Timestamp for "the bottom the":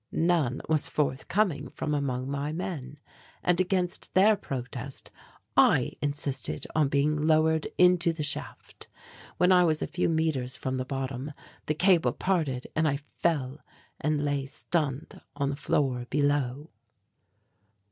10.77-11.75